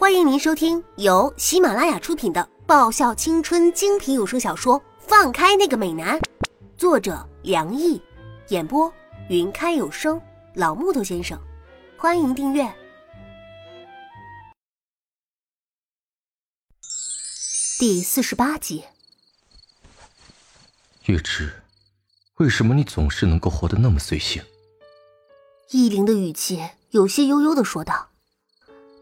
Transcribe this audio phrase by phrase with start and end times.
[0.00, 6.18] 欢迎您收听由喜马拉雅出品的爆笑青春精品有声小说《放开那个美男》，
[6.78, 8.00] 作者梁毅，
[8.48, 8.90] 演播
[9.28, 10.18] 云开有声
[10.54, 11.38] 老木头先生。
[11.98, 12.66] 欢迎订阅
[17.78, 18.82] 第四十八集。
[21.04, 21.62] 月之，
[22.36, 24.42] 为什么你总是能够活得那么随性？
[25.68, 28.08] 意林的语气有些悠悠的说道：“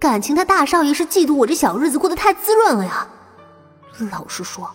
[0.00, 3.06] 感情他大少爷是嫉妒我这小日子过得太滋润了呀。
[4.10, 4.70] 老实说，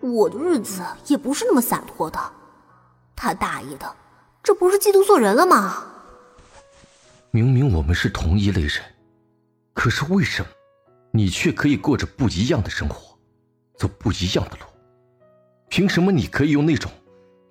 [0.00, 2.20] 我的日子也不是那么洒脱的。
[3.16, 3.90] 他大爷的，
[4.42, 5.82] 这不是嫉妒做人了吗？
[7.30, 8.82] 明明我们是同一类人，
[9.72, 10.48] 可是为什么
[11.10, 13.16] 你却可以过着不一样的生活，
[13.78, 14.66] 走不一样的路？”
[15.70, 16.92] 凭什么你可以用那种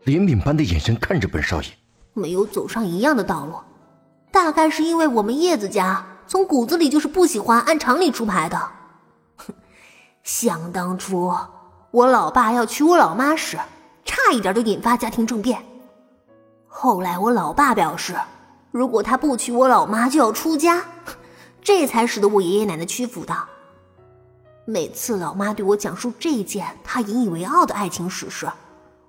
[0.05, 1.69] 怜悯般的眼神看着本少爷？
[2.13, 3.55] 没有走上一样的道路，
[4.31, 8.55] 大概是因为我们叶子家从骨子里就是不喜欢按常理出牌的。
[9.35, 9.51] 哼
[10.21, 11.33] 想当初
[11.89, 13.57] 我老爸要娶我老妈时，
[14.05, 15.59] 差一点就引发家庭政变。
[16.67, 18.15] 后来我老爸表示，
[18.69, 20.83] 如果他不娶我老妈就要出家，
[21.63, 23.35] 这才使得我爷爷奶奶屈服的。
[24.65, 28.47] 每次老妈对我讲述这件她引以为傲的爱情史时，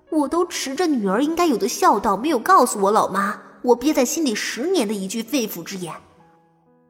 [0.09, 5.93] 我都持着女儿应该有的孝道，没有告诉我老妈我憋在心里十年的一句肺腑之言。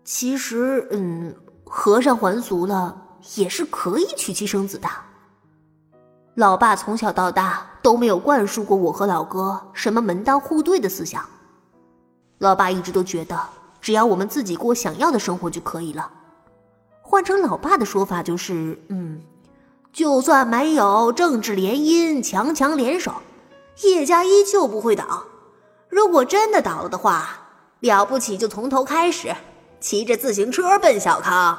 [0.03, 3.01] 其实，嗯，和尚还俗了
[3.35, 4.89] 也是可以娶妻生子的。
[6.35, 11.23] 老爸从小到大都没有灌输过我和老哥什么门当户对的思想。
[12.39, 13.39] 老爸一直都觉得，
[13.79, 16.09] 只要我们自己过想要的生活就可以了。
[17.01, 19.21] 换成老爸的说法就是，嗯，
[19.91, 23.13] 就算没有政治联姻、强强联手，
[23.83, 25.25] 叶家依旧不会倒。
[25.89, 27.27] 如果真的倒了的话，
[27.81, 29.35] 了不起就从头开始，
[29.81, 31.57] 骑着自行车奔小康。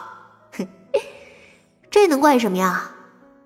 [0.57, 0.67] 哼，
[1.91, 2.89] 这能怪什么呀？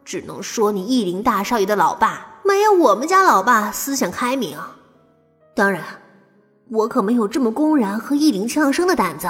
[0.05, 4.57] 只能说你义林大少爷的老爸没有我们家老爸思想开明。
[5.53, 5.83] 当然，
[6.69, 9.27] 我可没有这么公然和义林呛声的胆子。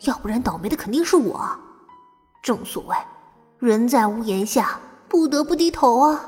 [0.00, 1.48] 要不然倒霉的肯定是我。
[2.42, 2.94] 正所谓，
[3.58, 4.78] 人在屋檐下，
[5.08, 6.20] 不得不低头啊。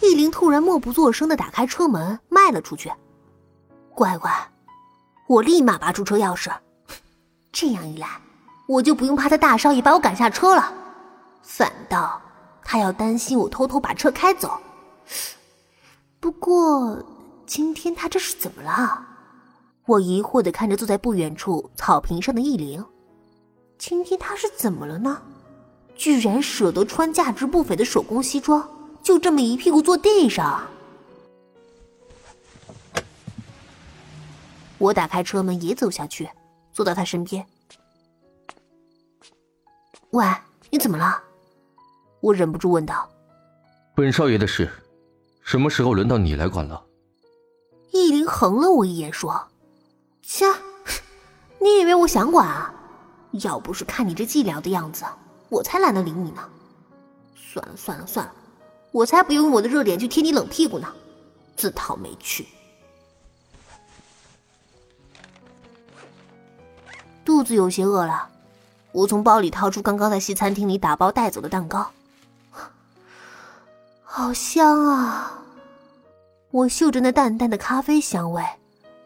[0.00, 2.92] 易灵突然默不作声的打开车门，迈了出去。
[3.94, 4.49] 乖乖，
[5.30, 6.50] 我立马拔出车钥匙。
[7.52, 8.20] 这样一来，
[8.66, 10.74] 我就不用怕他大少爷把我赶下车了，
[11.40, 12.20] 反倒
[12.64, 14.58] 他要担心我偷偷把车开走。
[16.18, 16.98] 不过，
[17.46, 19.06] 今天他这是怎么了？
[19.86, 22.84] 我疑惑的看着坐在不远处草坪上的易灵，
[23.78, 25.22] 今天他是怎么了呢？
[25.94, 28.68] 居然舍得穿价值不菲的手工西装，
[29.00, 30.66] 就这么一屁股坐地上。
[34.80, 36.26] 我打开车门也走下去，
[36.72, 37.46] 坐到他身边。
[40.12, 40.24] 喂，
[40.70, 41.22] 你怎么了？
[42.20, 43.06] 我忍不住问道。
[43.94, 44.70] 本少爷的事，
[45.42, 46.82] 什么时候轮到你来管了？
[47.92, 49.48] 易林横了我一眼，说。
[50.22, 50.46] 切，
[51.60, 52.74] 你以为我想管啊？
[53.42, 55.04] 要不是看你这寂寥的样子，
[55.50, 56.42] 我才懒得理你呢。
[57.36, 58.34] 算了算了算了，
[58.92, 60.90] 我才不用我的热脸去贴你冷屁股呢，
[61.54, 62.46] 自讨没趣。
[67.24, 68.28] 肚子有些饿了，
[68.92, 71.90] 我从包里掏出刚刚在西餐厅里打包带走的蛋糕，
[74.04, 75.38] 好香啊！
[76.50, 78.44] 我嗅着那淡淡的咖啡香味。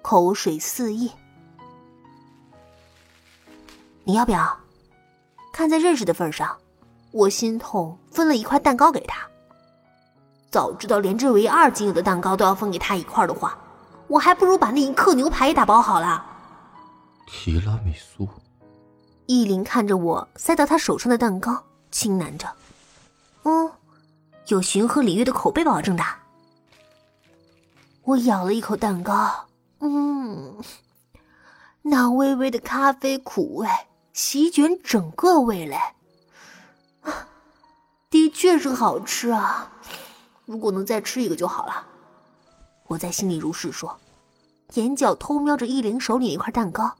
[0.00, 1.10] 口水四溢，
[4.04, 4.58] 你要不要？
[5.50, 6.58] 看在认识的份上，
[7.10, 9.26] 我心痛，分了一块蛋糕给他。
[10.50, 13.56] 早知道连这唯二仅有的蛋糕都要分给他一块的话，
[14.06, 16.22] 我还不如把那一克牛排也打包好了。
[17.26, 18.28] 提拉米苏。
[19.26, 22.46] 意林看着我塞到他手上的蛋糕，轻喃着
[23.44, 23.70] ：“嗯，
[24.48, 26.04] 有寻和礼乐的口碑保证的。”
[28.04, 29.46] 我咬了一口蛋糕。
[29.80, 30.62] 嗯，
[31.82, 33.68] 那微微的咖啡苦味
[34.12, 35.76] 席卷整个味蕾，
[37.02, 37.28] 啊，
[38.10, 39.72] 的确是好吃啊！
[40.44, 41.86] 如果能再吃一个就好了。
[42.86, 43.98] 我在心里如是说，
[44.74, 46.94] 眼角偷瞄着意林手里一块蛋糕，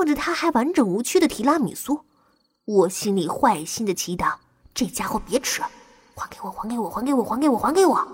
[0.00, 2.06] 望着他还完整无缺的提拉米苏，
[2.64, 4.36] 我心里坏心的祈祷：
[4.72, 5.60] 这家伙别吃，
[6.16, 8.08] 还给我，还给我，还给我，还给我，还给我！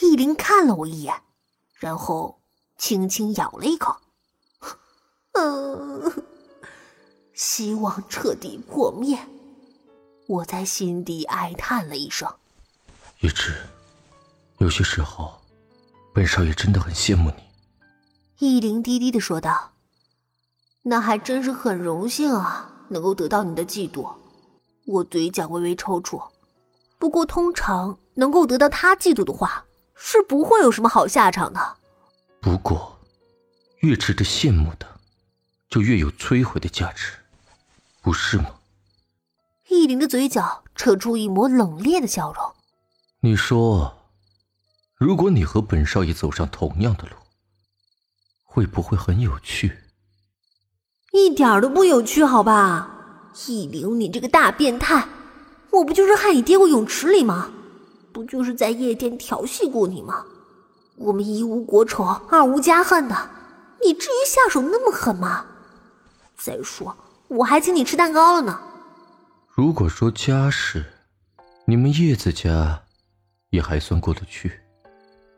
[0.00, 1.14] 意林看了我一眼，
[1.78, 2.40] 然后。
[2.78, 3.96] 轻轻咬了一口，
[5.32, 6.12] 嗯，
[7.32, 9.18] 希望彻底破灭。
[10.26, 12.30] 我在心底哀叹了一声。
[13.20, 13.56] 叶芝，
[14.58, 15.40] 有些时候，
[16.12, 17.44] 本少爷真的很羡慕你。
[18.40, 19.72] 易灵低低的说道
[20.88, 24.08] ：“那还真是很荣幸啊，能够得到你的嫉妒。
[24.86, 26.22] 我嘴角微微抽搐。
[26.96, 29.64] 不过，通常能够得到他嫉妒的话，
[29.96, 31.76] 是不会有什么好下场的。
[32.40, 33.00] 不过，
[33.80, 34.86] 越值得羡慕的，
[35.68, 37.14] 就越有摧毁的价值，
[38.00, 38.46] 不是吗？
[39.68, 42.54] 易林的嘴角扯出一抹冷冽的笑容。
[43.18, 43.92] 你说，
[44.94, 47.16] 如果你和本少爷走上同样的路，
[48.44, 49.76] 会不会很有趣？
[51.16, 52.90] 一点都不有趣，好吧，
[53.46, 55.08] 易灵，你这个大变态！
[55.70, 57.50] 我不就是害你跌过泳池里吗？
[58.12, 60.22] 不就是在夜店调戏过你吗？
[60.96, 63.30] 我们一无国仇，二无家恨的，
[63.82, 65.46] 你至于下手那么狠吗？
[66.36, 66.94] 再说，
[67.28, 68.60] 我还请你吃蛋糕了呢。
[69.54, 70.84] 如果说家世，
[71.64, 72.82] 你们叶子家
[73.48, 74.50] 也还算过得去；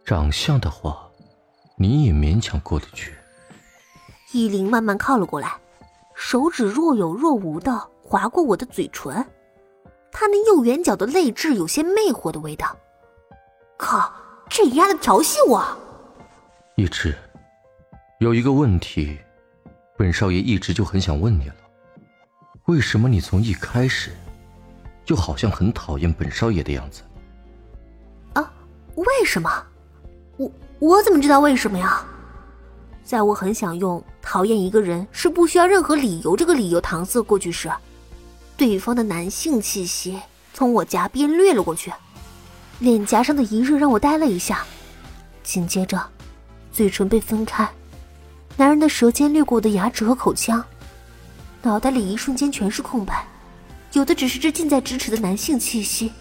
[0.05, 1.09] 长相的话，
[1.77, 3.15] 你也勉强过得去。
[4.33, 5.57] 依灵慢慢靠了过来。
[6.21, 9.25] 手指若有若无的划过我的嘴唇，
[10.11, 12.77] 他那右眼角的泪痣有些魅惑的味道。
[13.77, 14.13] 靠，
[14.51, 15.65] 这丫的调戏我！
[16.75, 17.17] 一直
[18.19, 19.17] 有一个问题，
[19.97, 21.55] 本少爷一直就很想问你了：
[22.65, 24.11] 为什么你从一开始
[25.05, 27.03] 就好像很讨厌本少爷的样子？
[28.33, 28.53] 啊？
[28.97, 29.49] 为什么？
[30.37, 30.51] 我
[30.81, 32.05] 我怎么知道为什么呀？
[33.05, 37.73] 在我很想用讨厌一个人是不需要任何理由这个理由搪塞过去时，
[38.59, 40.21] 对方的男性气息
[40.53, 41.91] 从我颊边掠了过去，
[42.79, 44.67] 脸颊上的一热让我呆了一下，
[45.43, 46.07] 紧接着，
[46.71, 47.67] 嘴唇被分开，
[48.55, 50.63] 男人的舌尖掠过我的牙齿和口腔，
[51.63, 53.27] 脑袋里一瞬间全是空白，
[53.95, 56.13] 有的只是这近在咫尺的男性气息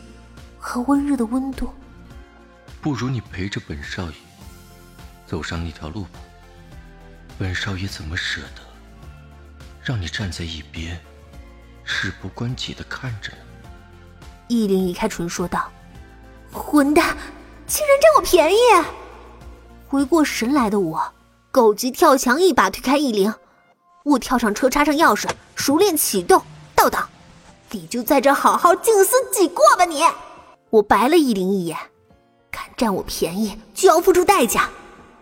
[0.58, 1.68] 和温热的温度。
[2.80, 4.14] 不如你陪着本少爷
[5.26, 6.20] 走上那条路吧。
[7.38, 8.62] 本少爷怎么舍得
[9.84, 11.00] 让你站在一边，
[11.84, 13.38] 事不关己的看着呢？
[14.48, 15.72] 易灵移开唇说道
[16.52, 17.16] ：“混蛋，
[17.66, 18.58] 竟然占我便宜！”
[19.88, 21.14] 回过神来的我，
[21.52, 23.34] 狗急跳墙，一把推开易灵。
[24.04, 26.42] 我跳上车，插上钥匙，熟练启动，
[26.76, 27.08] 倒档。
[27.72, 29.86] 你就在这好好静思己过吧！
[29.86, 30.04] 你，
[30.70, 31.78] 我白了易灵一眼，
[32.50, 34.70] 敢占我便宜，就要付出代价。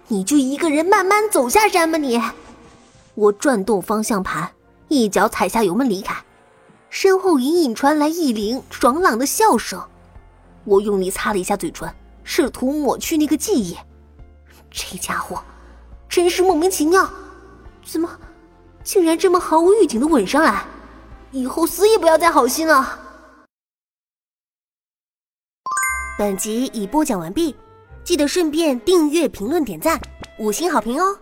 [0.08, 2.22] 你就一个人慢慢走下山吧，你。
[3.16, 4.52] 我转动方向盘，
[4.88, 6.16] 一脚踩下油门离开，
[6.90, 9.82] 身后隐隐传来易灵爽朗的笑声。
[10.64, 11.92] 我用力擦了一下嘴唇，
[12.24, 13.76] 试图抹去那个记忆。
[14.70, 15.42] 这家伙
[16.08, 17.10] 真是莫名其妙，
[17.84, 18.20] 怎么
[18.84, 20.66] 竟然这么毫无预警的吻上来？
[21.32, 23.00] 以后死也不要再好心了。
[26.18, 27.56] 本集已播讲完毕。
[28.06, 30.00] 记得顺便订阅、评论、点赞、
[30.38, 31.18] 五星好评哦！